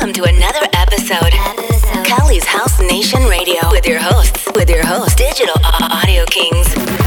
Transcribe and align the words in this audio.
Welcome 0.00 0.14
to 0.14 0.30
another 0.30 0.66
episode, 0.72 1.34
episode. 1.34 2.06
Cali's 2.06 2.46
House 2.46 2.80
Nation 2.80 3.22
Radio 3.24 3.70
with 3.70 3.86
your 3.86 3.98
hosts, 3.98 4.48
with 4.54 4.70
your 4.70 4.82
host, 4.82 5.18
Digital 5.18 5.54
Audio 5.62 6.24
Kings. 6.24 6.99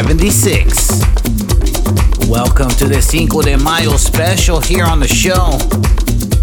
76. 0.00 0.88
Welcome 2.26 2.70
to 2.80 2.88
the 2.88 3.02
Cinco 3.02 3.42
de 3.42 3.58
Mayo 3.58 3.98
special 3.98 4.58
here 4.58 4.86
on 4.86 4.98
the 4.98 5.06
show. 5.06 5.58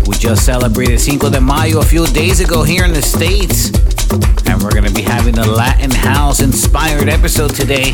We 0.05 0.15
just 0.15 0.45
celebrated 0.45 0.99
Cinco 0.99 1.31
de 1.31 1.41
Mayo 1.41 1.79
a 1.79 1.83
few 1.83 2.05
days 2.05 2.39
ago 2.39 2.61
here 2.61 2.85
in 2.85 2.93
the 2.93 3.01
States, 3.01 3.71
and 4.45 4.61
we're 4.61 4.69
going 4.69 4.83
to 4.83 4.93
be 4.93 5.01
having 5.01 5.39
a 5.39 5.43
Latin 5.43 5.89
house 5.89 6.39
inspired 6.39 7.09
episode 7.09 7.55
today. 7.55 7.93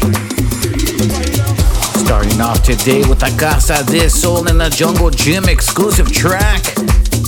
Starting 1.96 2.42
off 2.42 2.62
today 2.62 3.08
with 3.08 3.24
a 3.24 3.32
Casa 3.40 3.86
de 3.86 4.10
Sol 4.10 4.50
and 4.50 4.60
the 4.60 4.70
Jungle 4.70 5.12
Jim 5.12 5.48
exclusive 5.48 6.12
track. 6.12 6.62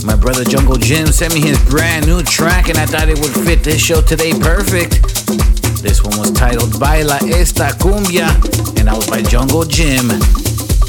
My 0.04 0.14
brother 0.14 0.44
Jungle 0.44 0.76
Jim 0.76 1.06
sent 1.06 1.32
me 1.32 1.40
his 1.40 1.58
brand 1.64 2.06
new 2.06 2.22
track, 2.22 2.68
and 2.68 2.76
I 2.76 2.84
thought 2.84 3.08
it 3.08 3.18
would 3.18 3.32
fit 3.46 3.64
this 3.64 3.80
show 3.80 4.02
today 4.02 4.32
perfect. 4.38 5.15
This 5.86 6.02
one 6.02 6.18
was 6.18 6.32
titled 6.32 6.80
Baila 6.80 7.14
Esta 7.30 7.70
Cumbia, 7.78 8.26
and 8.76 8.88
that 8.88 8.96
was 8.96 9.06
by 9.08 9.22
Jungle 9.22 9.62
Jim. 9.62 10.10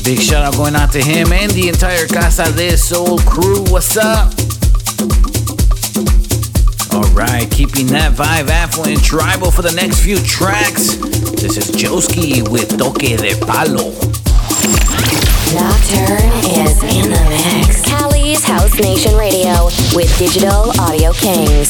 Big 0.04 0.18
shout 0.18 0.42
out 0.42 0.56
going 0.58 0.74
out 0.74 0.92
to 0.94 0.98
him 0.98 1.32
and 1.32 1.52
the 1.52 1.70
entire 1.70 2.08
Casa 2.08 2.50
de 2.58 2.76
Sol 2.76 3.20
crew. 3.20 3.62
What's 3.70 3.96
up? 3.96 4.34
Alright, 6.90 7.46
keeping 7.52 7.86
that 7.94 8.18
vibe 8.18 8.50
affluent 8.50 9.04
tribal 9.04 9.52
for 9.52 9.62
the 9.62 9.74
next 9.78 10.02
few 10.02 10.18
tracks. 10.26 10.98
This 11.38 11.62
is 11.62 11.70
Joeski 11.78 12.42
with 12.50 12.74
Toque 12.82 13.22
de 13.22 13.38
Palo. 13.46 13.94
Nocturne 15.54 16.34
is 16.58 16.82
in 16.82 17.14
the 17.14 17.22
mix. 17.30 17.86
Cali's 17.86 18.44
House 18.44 18.74
Nation 18.82 19.16
Radio 19.16 19.70
with 19.94 20.10
Digital 20.18 20.74
Audio 20.82 21.14
Kings. 21.14 21.70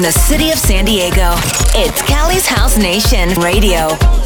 From 0.00 0.06
the 0.06 0.12
city 0.12 0.50
of 0.50 0.58
San 0.58 0.86
Diego. 0.86 1.34
It's 1.74 2.00
Cali's 2.02 2.46
House 2.46 2.78
Nation 2.78 3.28
Radio. 3.38 4.19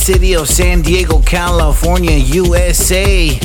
City 0.00 0.34
of 0.34 0.48
San 0.48 0.80
Diego, 0.80 1.20
California, 1.20 2.12
USA. 2.12 3.38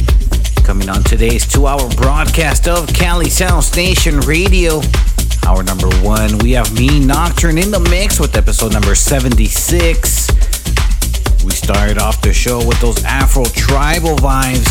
Coming 0.63 0.87
on 0.89 1.03
today's 1.03 1.45
two 1.45 1.67
hour 1.67 1.89
broadcast 1.95 2.69
of 2.69 2.87
Cali's 2.87 3.37
House 3.37 3.75
Nation 3.75 4.21
Radio. 4.21 4.79
Hour 5.45 5.63
number 5.63 5.89
one, 5.99 6.37
we 6.37 6.53
have 6.53 6.73
me, 6.73 6.99
Nocturne, 7.05 7.57
in 7.57 7.71
the 7.71 7.79
mix 7.91 8.21
with 8.21 8.37
episode 8.37 8.71
number 8.71 8.95
76. 8.95 10.29
We 11.43 11.51
started 11.51 11.97
off 11.97 12.21
the 12.21 12.31
show 12.31 12.65
with 12.65 12.79
those 12.79 13.03
Afro 13.03 13.43
tribal 13.43 14.15
vibes, 14.15 14.65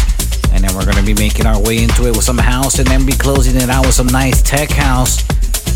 and 0.54 0.64
then 0.64 0.74
we're 0.74 0.90
going 0.90 0.96
to 0.96 1.04
be 1.04 1.14
making 1.14 1.44
our 1.44 1.60
way 1.60 1.82
into 1.82 2.06
it 2.08 2.16
with 2.16 2.24
some 2.24 2.38
house, 2.38 2.78
and 2.78 2.88
then 2.88 3.04
be 3.04 3.12
closing 3.12 3.56
it 3.56 3.68
out 3.68 3.84
with 3.84 3.94
some 3.94 4.06
nice 4.06 4.40
tech 4.40 4.70
house. 4.70 5.22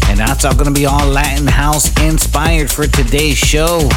And 0.08 0.18
that's 0.18 0.46
all 0.46 0.54
going 0.54 0.72
to 0.72 0.80
be 0.80 0.86
all 0.86 1.06
Latin 1.06 1.46
house 1.46 1.94
inspired 2.00 2.70
for 2.70 2.86
today's 2.86 3.36
show. 3.36 3.90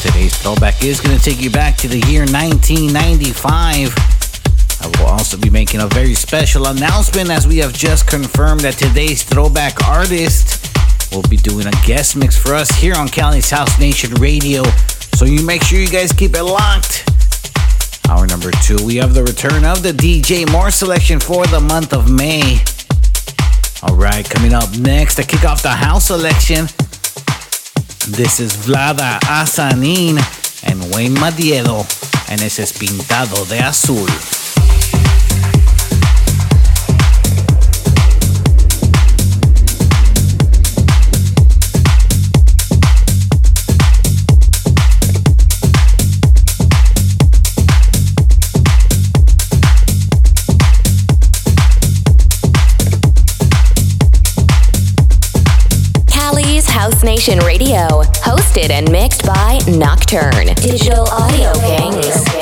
Today's 0.00 0.36
throwback 0.36 0.84
is 0.84 1.00
going 1.00 1.18
to 1.18 1.22
take 1.22 1.40
you 1.40 1.50
back 1.50 1.76
to 1.78 1.88
the 1.88 1.98
year 2.06 2.20
1995. 2.20 3.92
I 4.80 4.86
will 4.86 5.08
also 5.08 5.36
be 5.36 5.50
making 5.50 5.80
a 5.80 5.88
very 5.88 6.14
special 6.14 6.68
announcement 6.68 7.30
as 7.30 7.48
we 7.48 7.58
have 7.58 7.72
just 7.72 8.06
confirmed 8.06 8.60
that 8.60 8.74
today's 8.74 9.24
throwback 9.24 9.84
artist 9.88 10.64
will 11.12 11.22
be 11.22 11.36
doing 11.36 11.66
a 11.66 11.72
guest 11.84 12.14
mix 12.14 12.36
for 12.38 12.54
us 12.54 12.70
here 12.70 12.94
on 12.94 13.08
Cali's 13.08 13.50
House 13.50 13.80
Nation 13.80 14.14
Radio. 14.14 14.62
So 15.16 15.24
you 15.24 15.44
make 15.44 15.64
sure 15.64 15.80
you 15.80 15.88
guys 15.88 16.12
keep 16.12 16.34
it 16.34 16.44
locked. 16.44 17.02
Hour 18.08 18.28
number 18.28 18.52
two, 18.62 18.78
we 18.86 18.96
have 18.96 19.14
the 19.14 19.24
return 19.24 19.64
of 19.64 19.82
the 19.82 19.90
DJ 19.90 20.50
More 20.52 20.70
selection 20.70 21.18
for 21.18 21.44
the 21.46 21.58
month 21.60 21.92
of 21.92 22.08
May. 22.08 22.60
All 23.82 23.96
right, 23.96 24.28
coming 24.28 24.54
up 24.54 24.70
next 24.78 25.16
to 25.16 25.24
kick 25.24 25.44
off 25.44 25.62
the 25.62 25.70
house 25.70 26.06
selection, 26.06 26.66
this 28.12 28.40
is 28.40 28.56
Vlada 28.56 29.18
Azanin 29.20 30.18
and 30.64 30.94
Wayne 30.94 31.14
Madiedo, 31.14 31.84
and 32.30 32.40
ese 32.42 32.60
es 32.60 32.72
Pintado 32.72 33.44
de 33.48 33.60
Azul. 33.60 34.37
Nation 57.02 57.38
Radio, 57.40 58.02
hosted 58.24 58.70
and 58.70 58.90
mixed 58.90 59.24
by 59.24 59.58
Nocturne. 59.68 60.54
Digital 60.56 61.06
Audio 61.08 61.52
Kings. 61.60 62.37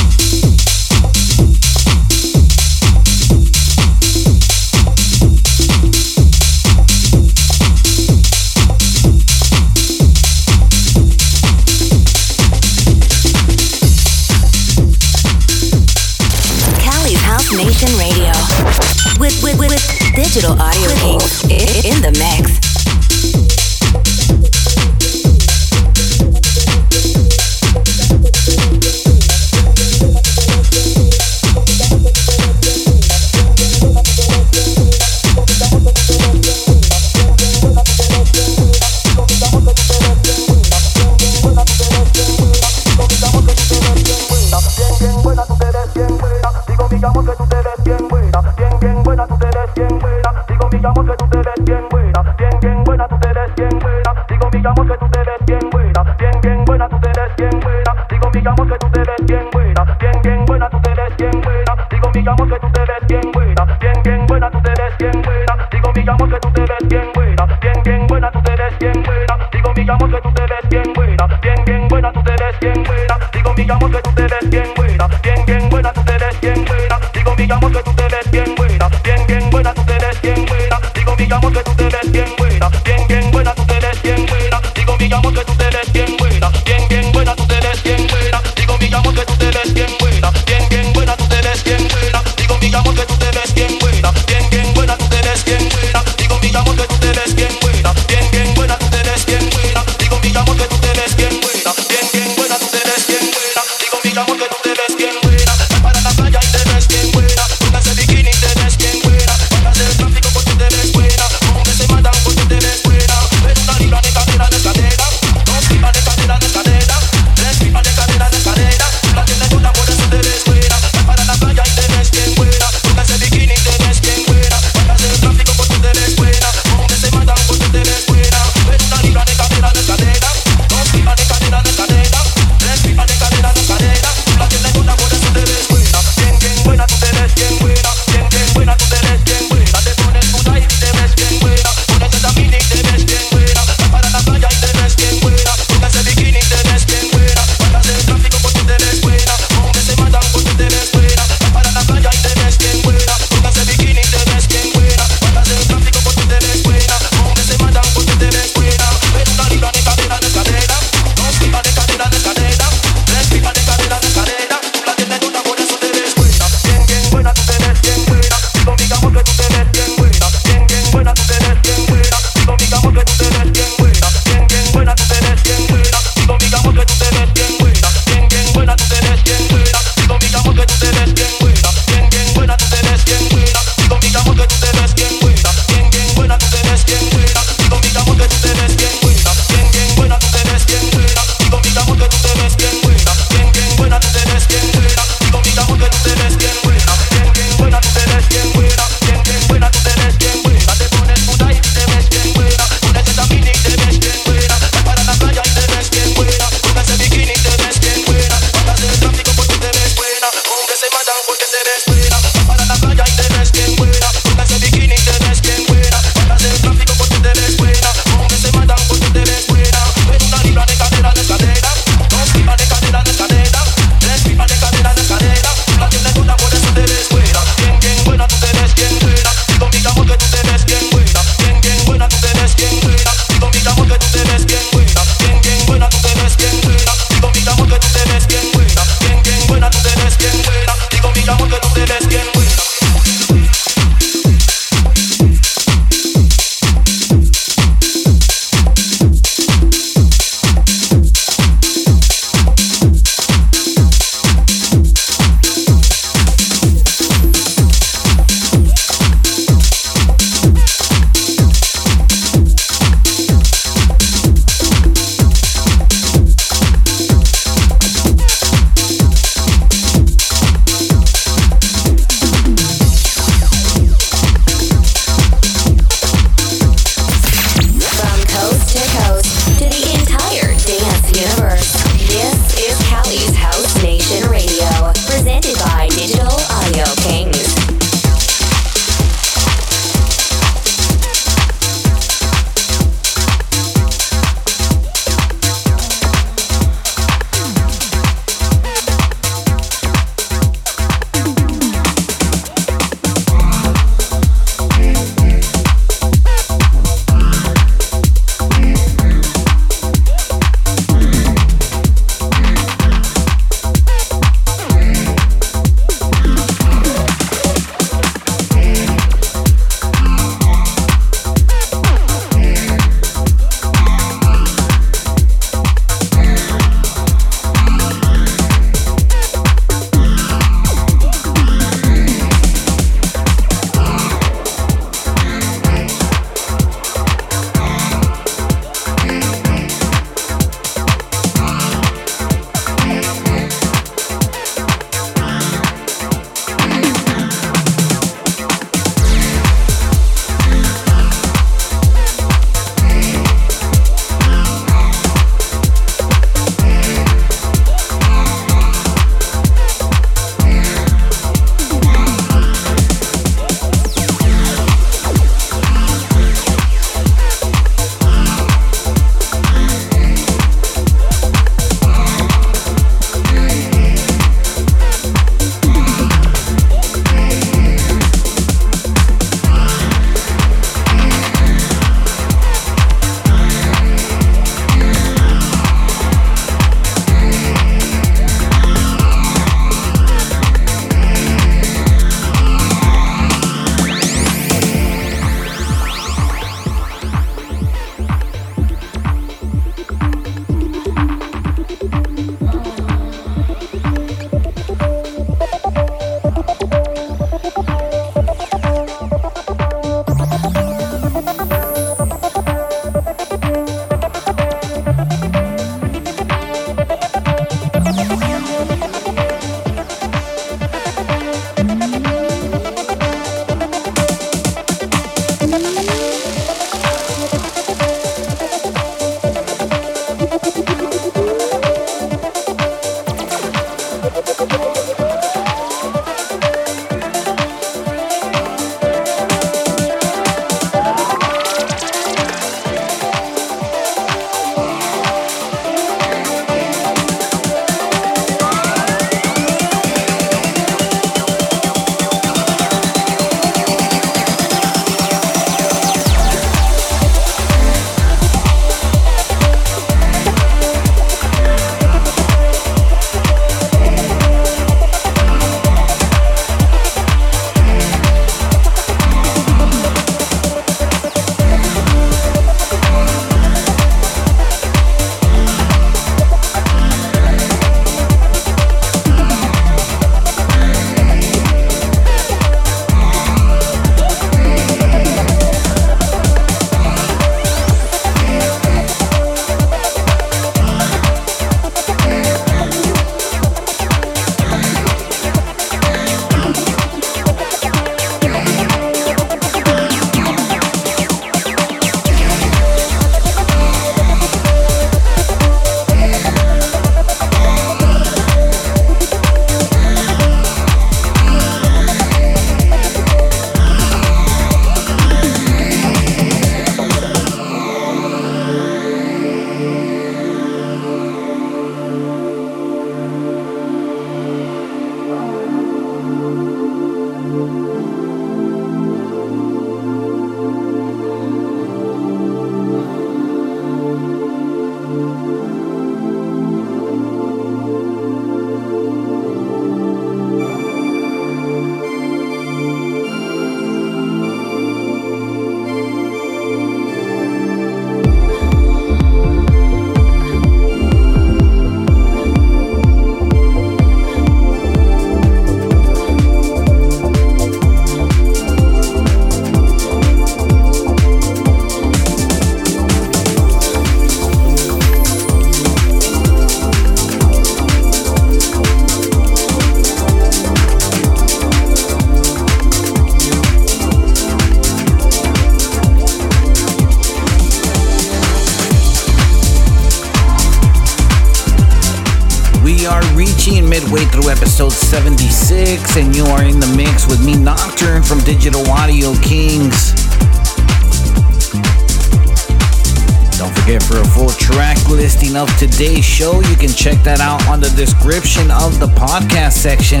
Show, 596.24 596.40
you 596.48 596.56
can 596.56 596.70
check 596.70 597.02
that 597.02 597.20
out 597.20 597.46
on 597.48 597.60
the 597.60 597.68
description 597.76 598.50
of 598.50 598.80
the 598.80 598.86
podcast 598.96 599.52
section. 599.52 600.00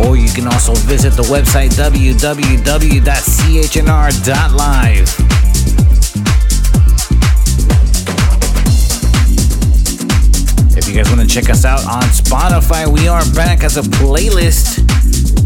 Or 0.00 0.16
you 0.16 0.32
can 0.32 0.46
also 0.46 0.72
visit 0.88 1.12
the 1.12 1.24
website 1.24 1.76
www.chnr.live. 1.76 3.02
If 10.74 10.88
you 10.88 10.94
guys 10.94 11.10
want 11.10 11.20
to 11.20 11.26
check 11.26 11.50
us 11.50 11.66
out 11.66 11.84
on 11.84 12.02
Spotify, 12.04 12.90
we 12.90 13.08
are 13.08 13.22
back 13.34 13.62
as 13.62 13.76
a 13.76 13.82
playlist. 13.82 14.80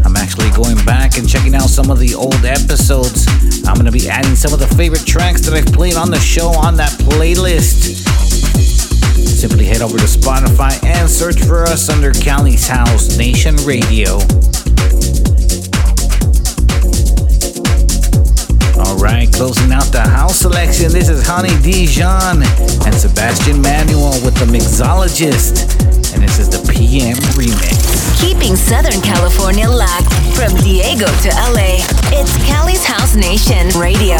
I'm 0.05 0.15
actually 0.15 0.51
going 0.51 0.77
back 0.85 1.17
and 1.17 1.27
checking 1.27 1.53
out 1.53 1.69
some 1.69 1.91
of 1.91 1.99
the 1.99 2.15
old 2.15 2.45
episodes. 2.45 3.27
I'm 3.67 3.75
going 3.75 3.85
to 3.85 3.91
be 3.91 4.07
adding 4.07 4.35
some 4.35 4.53
of 4.53 4.59
the 4.59 4.67
favorite 4.67 5.05
tracks 5.05 5.41
that 5.41 5.53
I've 5.53 5.73
played 5.73 5.95
on 5.95 6.11
the 6.11 6.19
show 6.19 6.47
on 6.47 6.77
that 6.77 6.91
playlist. 6.91 7.96
Head 9.67 9.81
over 9.81 9.97
to 9.97 10.05
Spotify 10.05 10.81
and 10.85 11.09
search 11.09 11.43
for 11.43 11.63
us 11.63 11.89
under 11.89 12.13
Cali's 12.13 12.65
House 12.69 13.17
Nation 13.17 13.57
Radio. 13.65 14.15
Alright, 18.79 19.33
closing 19.33 19.73
out 19.73 19.91
the 19.91 20.05
house 20.07 20.39
selection, 20.39 20.93
this 20.93 21.09
is 21.09 21.27
Honey 21.27 21.49
Dijon 21.61 22.43
and 22.85 22.95
Sebastian 22.95 23.61
Manuel 23.61 24.23
with 24.23 24.35
the 24.35 24.45
Mixologist. 24.45 25.67
And 26.13 26.23
this 26.23 26.39
is 26.39 26.49
the 26.49 26.59
Piem 26.71 27.15
remix. 27.35 27.96
Keeping 28.19 28.55
Southern 28.55 28.99
California 29.01 29.69
locked 29.69 30.13
from 30.35 30.53
Diego 30.63 31.05
to 31.05 31.29
LA, 31.53 31.77
it's 32.11 32.35
Cali's 32.45 32.83
House 32.83 33.15
Nation 33.15 33.67
Radio. 33.79 34.17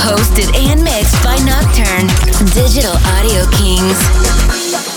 Hosted 0.00 0.54
and 0.56 0.82
mixed 0.82 1.22
by 1.22 1.36
Nocturne, 1.44 2.08
Digital 2.54 2.96
Audio 3.16 3.44
Kings. 3.52 4.93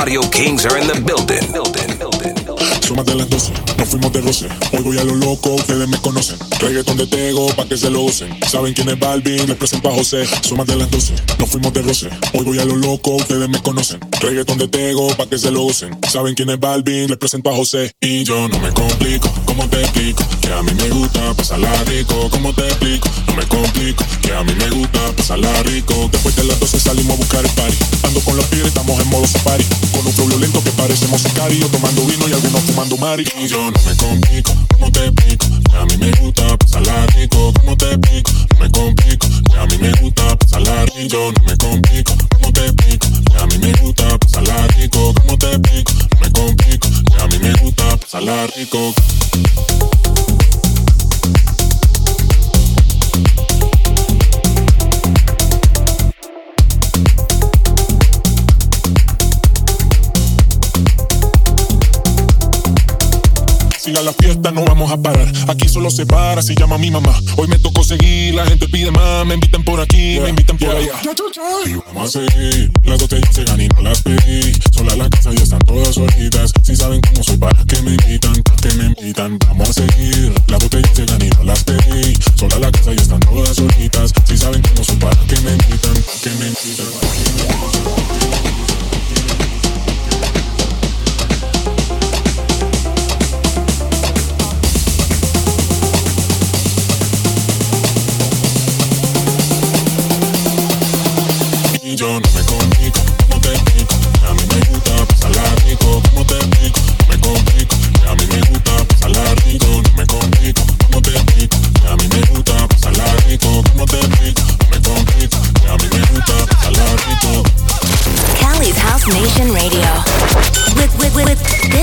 Audio 0.00 0.22
Kings 0.30 0.64
are 0.64 0.78
in 0.78 0.86
the 0.86 0.94
building. 0.94 1.52
building, 1.52 1.98
building, 1.98 2.34
building. 2.46 2.80
Súmate 2.80 3.12
¿Saben 8.50 8.74
quién 8.74 8.88
es 8.88 8.98
Balvin? 8.98 9.46
Les 9.46 9.56
presento 9.56 9.88
a 9.88 9.94
José. 9.94 10.26
Son 10.42 10.64
de 10.66 10.76
las 10.76 10.90
12, 10.90 11.14
nos 11.38 11.48
fuimos 11.48 11.72
de 11.72 11.82
roce. 11.82 12.10
Hoy 12.34 12.44
voy 12.44 12.58
a 12.58 12.64
lo 12.64 12.76
loco, 12.76 13.12
ustedes 13.12 13.48
me 13.48 13.62
conocen. 13.62 14.00
Reggaeton 14.20 14.58
de 14.58 14.68
Tego, 14.68 15.06
pa' 15.16 15.28
que 15.28 15.38
se 15.38 15.50
lo 15.50 15.62
usen. 15.62 15.96
¿Saben 16.08 16.34
quién 16.34 16.50
es 16.50 16.58
Balvin? 16.58 17.08
Les 17.08 17.16
presento 17.16 17.50
a 17.50 17.56
José. 17.56 17.92
Y 18.00 18.24
yo 18.24 18.48
no 18.48 18.58
me 18.58 18.70
complico, 18.72 19.32
¿cómo 19.44 19.68
te 19.68 19.80
explico? 19.80 20.24
Que 20.40 20.52
a 20.52 20.62
mí 20.62 20.72
me 20.74 20.88
gusta 20.90 21.32
pasarla 21.34 21.72
rico, 21.84 22.28
¿cómo 22.30 22.52
te 22.52 22.66
explico? 22.66 23.08
No 23.28 23.34
me 23.36 23.46
complico, 23.46 24.04
que 24.20 24.32
a 24.34 24.42
mí 24.42 24.52
me 24.54 24.70
gusta 24.70 25.00
pasarla 25.16 25.62
rico. 25.62 26.08
Después 26.10 26.36
de 26.36 26.44
las 26.44 26.58
12 26.60 26.80
salimos 26.80 27.14
a 27.14 27.16
buscar 27.16 27.44
el 27.44 27.50
party. 27.52 27.76
Ando 28.02 28.20
con 28.20 28.36
los 28.36 28.44
pies, 28.46 28.66
estamos 28.66 29.00
en 29.00 29.08
modo 29.08 29.26
safari. 29.26 29.64
Con 29.92 30.06
un 30.06 30.12
flow 30.12 30.26
violento 30.26 30.62
que 30.64 30.70
parecemos 30.72 31.20
sicario. 31.22 31.66
Tomando 31.68 32.04
vino 32.04 32.28
y 32.28 32.32
algunos 32.32 32.62
fumando 32.62 32.96
mari. 32.96 33.24
Y 33.40 33.46
yo 33.46 33.69
no 33.70 33.80
me 33.86 33.96
complico, 33.96 34.52
¿cómo 34.72 34.92
te 34.92 35.06
explico? 35.06 35.46
Que 35.70 35.76
a 35.76 35.86
mí 35.86 35.96
me 35.98 36.10
gusta 36.20 36.56
pasarla 36.56 37.06
rico, 37.06 37.52
¿cómo 37.60 37.76
te 37.76 37.90
explico? 37.92 38.30
No 38.32 38.58
me 38.58 38.70
complico, 38.70 39.26
que 39.50 39.58
a 39.58 39.66
mí 39.66 39.78
me 39.78 39.92
gusta 40.00 40.36
pasarla 40.36 40.86
rico. 40.86 41.32
No 41.36 41.44
me 41.44 41.56
complico, 41.56 42.12
¿cómo 42.34 42.52
te 42.52 42.66
explico? 42.66 43.06
Que 43.30 43.38
a 43.38 43.46
mí 43.46 43.58
me 43.58 43.72
gusta 43.74 44.18
pasarla 44.18 44.66
rico, 44.68 45.14
¿cómo 45.14 45.38
te 45.38 45.50
explico? 45.52 45.92
No 45.92 46.20
me 46.20 46.32
complico, 46.32 46.88
que 46.88 47.22
a 47.22 47.26
mí 47.26 47.38
me 47.38 47.52
gusta 47.62 47.96
pasarla 47.96 48.46
rico. 48.56 48.94
Siga 63.90 64.02
la 64.02 64.12
fiesta, 64.12 64.50
no 64.52 64.64
vamos 64.64 64.90
a 64.90 64.96
parar. 64.96 65.30
Aquí 65.48 65.68
solo 65.68 65.90
se 65.90 66.06
para 66.06 66.42
si 66.42 66.54
llama 66.54 66.78
mi 66.78 66.90
mamá. 66.90 67.12
Hoy 67.36 67.48
me 67.48 67.58
tocó 67.58 67.82
seguir, 67.82 68.34
la 68.34 68.46
gente 68.46 68.68
pide 68.68 68.90
más. 68.90 69.26
Me 69.26 69.34
invitan 69.34 69.64
por 69.64 69.80
aquí, 69.80 70.18
me 70.20 70.28
invitan 70.28 70.56
por 70.56 70.70
allá. 70.70 70.92
Y 71.66 71.74
vamos 71.74 72.16
a 72.16 72.20
seguir. 72.20 72.70
Las 72.84 73.00
botellas 73.00 73.34
se 73.34 73.44
ganan 73.44 73.62
y 73.62 73.68
no 73.68 73.82
las 73.82 74.02
pedí. 74.02 74.52
Sola 74.70 74.94
la 74.96 75.10
casa 75.10 75.32
ya 75.32 75.42
están 75.42 75.60
todas 75.60 75.94
solitas. 75.94 76.52
Si 76.62 76.76
saben 76.76 77.00
cómo 77.00 77.24
soy, 77.24 77.36
para 77.36 77.64
que 77.64 77.82
me 77.82 77.90
invitan, 77.90 78.42
para 78.42 78.56
que 78.56 78.74
me 78.76 78.84
invitan. 78.86 79.38
Vamos 79.48 79.70
a 79.70 79.72
seguir. 79.72 80.32
Las 80.46 80.60
botellas 80.60 80.90
se 80.94 81.06
ganan 81.06 81.26
y 81.26 81.30
no 81.30 81.44
las 81.44 81.64
pedí. 81.64 82.14
Sola 82.36 82.58
la 82.58 82.70
casa 82.70 82.92
ya 82.92 83.02
están 83.02 83.20
todas 83.20 83.56
solitas. 83.56 84.12
Si 84.24 84.36
saben 84.36 84.62
cómo 84.62 84.84
soy, 84.84 84.96
para 84.96 85.16
que 85.26 85.40
me 85.40 85.52
invitan, 85.52 85.94
para 85.94 86.20
que 86.22 86.30
me 86.38 86.46
invitan. 86.46 86.86
yo 88.56 88.59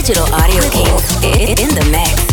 Digital 0.08 0.34
Audio 0.36 0.62
King 0.70 0.88
in 1.60 1.68
the 1.76 1.86
mix. 1.92 2.27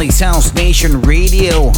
Cali's 0.00 0.20
House 0.20 0.54
Nation 0.54 1.02
Radio. 1.02 1.72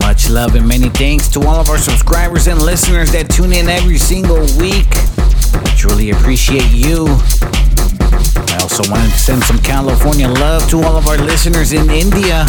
Much 0.00 0.28
love 0.28 0.56
and 0.56 0.68
many 0.68 0.90
thanks 0.90 1.26
to 1.28 1.40
all 1.40 1.56
of 1.56 1.70
our 1.70 1.78
subscribers 1.78 2.48
and 2.48 2.60
listeners 2.60 3.10
that 3.12 3.30
tune 3.30 3.54
in 3.54 3.66
every 3.70 3.96
single 3.96 4.44
week. 4.60 4.84
I 4.92 5.72
truly 5.74 6.10
appreciate 6.10 6.68
you. 6.68 7.06
I 7.08 8.58
also 8.60 8.84
wanted 8.92 9.08
to 9.08 9.18
send 9.18 9.42
some 9.42 9.56
California 9.60 10.28
love 10.28 10.68
to 10.68 10.82
all 10.82 10.98
of 10.98 11.08
our 11.08 11.16
listeners 11.16 11.72
in 11.72 11.88
India. 11.88 12.44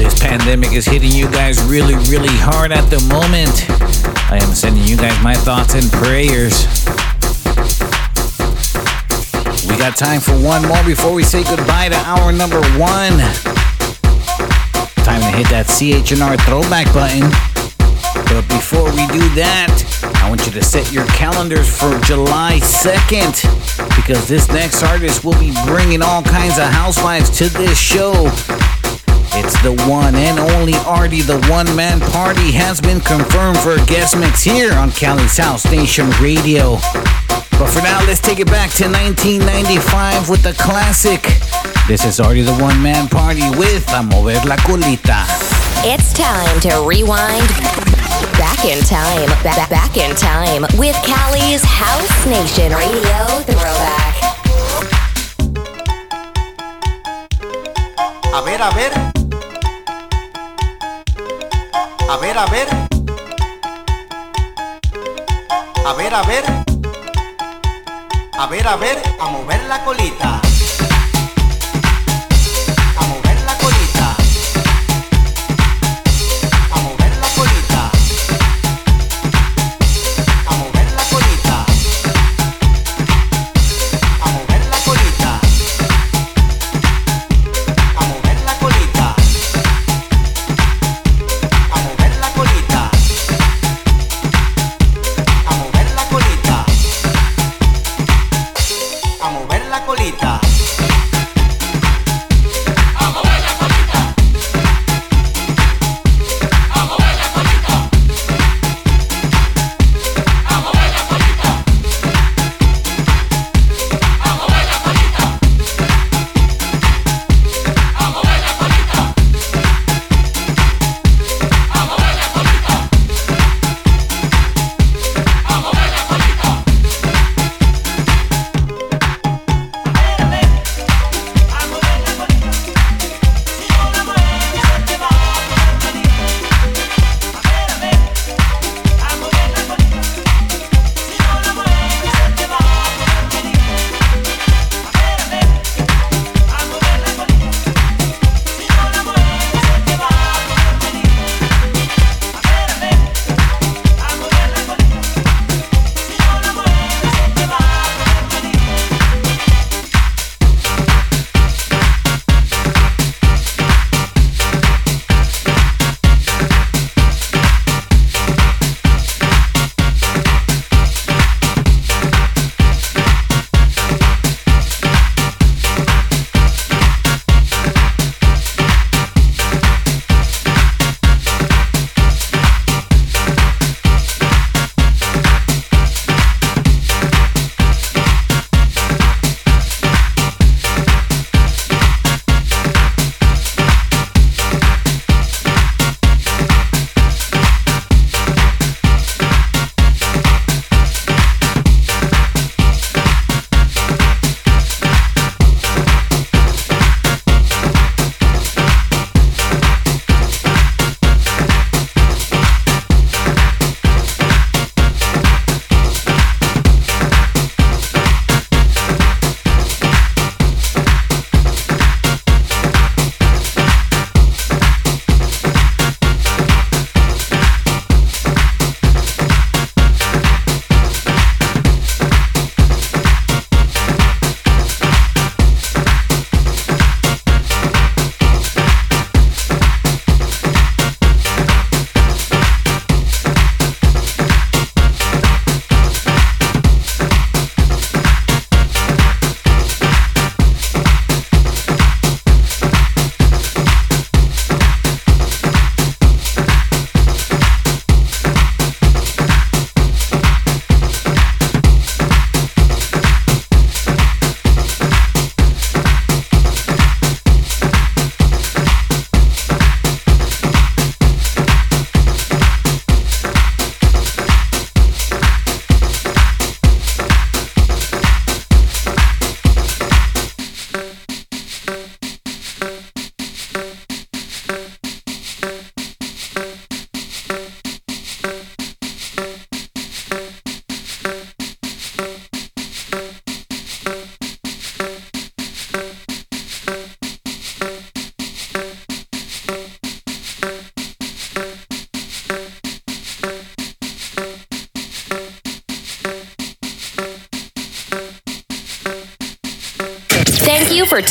This 0.00 0.18
pandemic 0.18 0.72
is 0.72 0.86
hitting 0.86 1.12
you 1.12 1.28
guys 1.28 1.60
really, 1.64 1.96
really 2.08 2.32
hard 2.40 2.72
at 2.72 2.88
the 2.88 3.04
moment. 3.12 3.68
I 4.32 4.40
am 4.40 4.54
sending 4.54 4.84
you 4.84 4.96
guys 4.96 5.12
my 5.22 5.34
thoughts 5.34 5.74
and 5.74 5.92
prayers. 5.92 6.64
We 9.68 9.76
got 9.76 9.94
time 9.94 10.22
for 10.24 10.32
one 10.40 10.64
more 10.64 10.82
before 10.84 11.12
we 11.12 11.22
say 11.22 11.44
goodbye 11.44 11.90
to 11.90 12.00
hour 12.08 12.32
number 12.32 12.64
one. 12.80 13.20
Hit 15.34 15.48
that 15.50 15.66
CHNR 15.66 16.38
throwback 16.46 16.86
button. 16.94 17.26
But 18.30 18.46
before 18.46 18.86
we 18.94 19.02
do 19.10 19.26
that, 19.34 19.74
I 20.22 20.28
want 20.28 20.46
you 20.46 20.52
to 20.52 20.62
set 20.62 20.92
your 20.92 21.06
calendars 21.06 21.66
for 21.66 21.98
July 22.06 22.60
2nd 22.62 23.42
because 23.96 24.28
this 24.28 24.46
next 24.48 24.84
artist 24.84 25.24
will 25.24 25.38
be 25.40 25.50
bringing 25.66 26.02
all 26.02 26.22
kinds 26.22 26.56
of 26.56 26.70
housewives 26.70 27.30
to 27.38 27.48
this 27.48 27.76
show. 27.76 28.14
It's 29.34 29.58
the 29.66 29.74
one 29.90 30.14
and 30.14 30.38
only 30.38 30.74
Artie, 30.86 31.22
the 31.22 31.42
one 31.50 31.66
man 31.74 31.98
party, 32.14 32.52
has 32.52 32.80
been 32.80 33.00
confirmed 33.00 33.58
for 33.58 33.72
a 33.74 33.84
guest 33.86 34.16
mix 34.16 34.44
here 34.44 34.72
on 34.74 34.92
Cali's 34.92 35.36
House 35.36 35.66
Nation 35.66 36.08
Radio. 36.22 36.78
But 37.58 37.74
for 37.74 37.82
now, 37.82 37.98
let's 38.06 38.20
take 38.20 38.38
it 38.38 38.46
back 38.46 38.70
to 38.78 38.86
1995 38.86 40.30
with 40.30 40.44
the 40.44 40.54
classic. 40.54 41.73
This 41.86 42.06
is 42.06 42.18
Artie 42.18 42.40
the 42.40 42.54
one 42.54 42.82
man 42.82 43.08
party 43.08 43.44
with 43.58 43.86
A 43.92 44.02
Mover 44.02 44.40
la 44.48 44.56
Colita. 44.56 45.26
It's 45.84 46.14
time 46.14 46.58
to 46.60 46.82
rewind 46.88 47.46
back 48.40 48.64
in 48.64 48.80
time, 48.84 49.28
back, 49.44 49.68
back 49.68 49.94
in 49.98 50.16
time 50.16 50.62
with 50.78 50.96
Cali's 51.04 51.62
House 51.62 52.24
Nation 52.24 52.72
Radio 52.72 53.20
Throwback. 53.44 54.16
A 58.32 58.40
ver, 58.40 58.62
a 58.62 58.70
ver. 58.72 58.92
A 62.08 62.16
ver, 62.16 62.38
a 62.38 62.46
ver. 62.46 62.68
A 65.84 65.92
ver, 65.92 66.14
a 66.14 66.22
ver. 66.22 66.44
A 68.38 68.46
ver, 68.46 68.66
a 68.66 68.76
ver, 68.76 69.02
a 69.20 69.28
mover 69.30 69.68
la 69.68 69.84
colita. 69.84 70.53